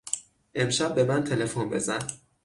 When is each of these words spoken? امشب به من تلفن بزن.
امشب 0.55 0.95
به 0.95 1.03
من 1.03 1.23
تلفن 1.23 1.69
بزن. 1.69 1.99